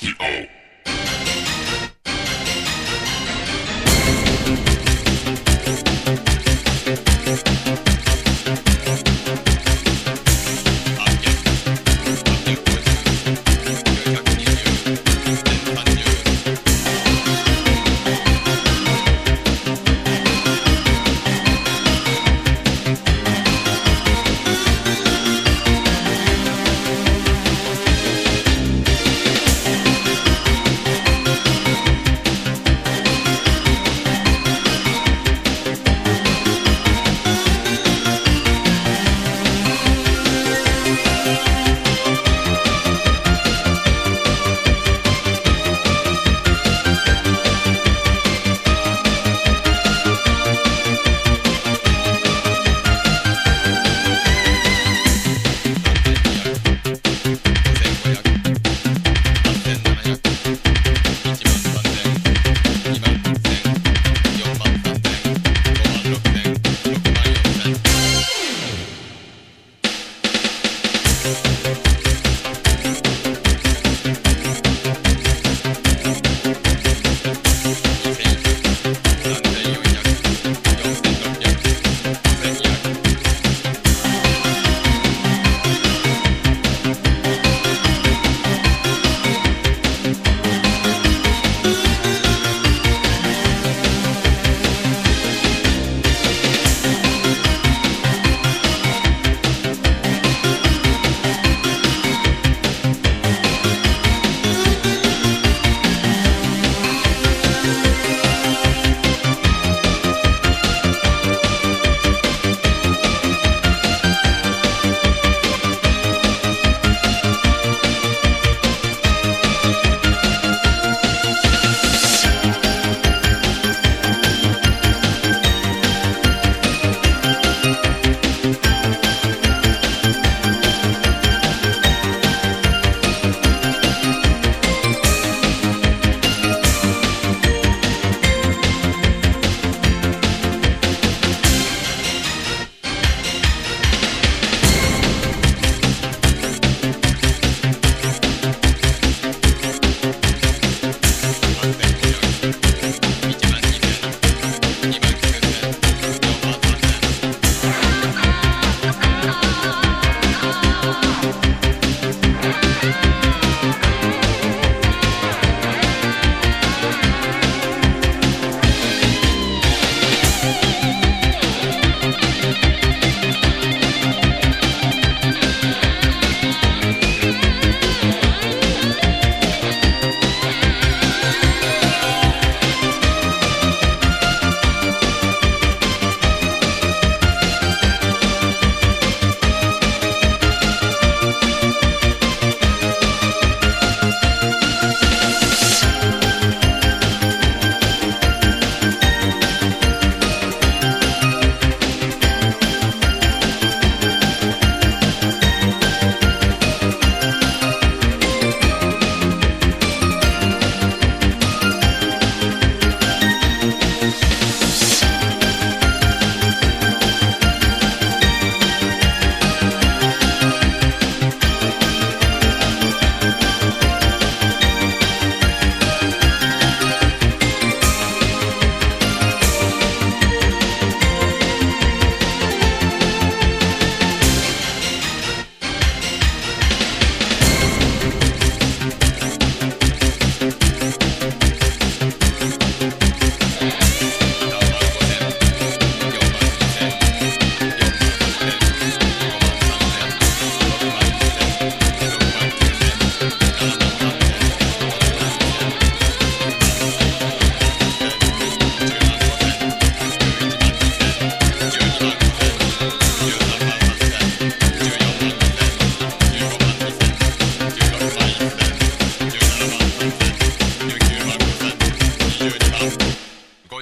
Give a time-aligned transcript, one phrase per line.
[0.00, 0.57] the O.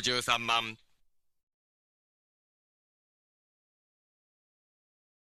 [0.06, 0.86] 53万。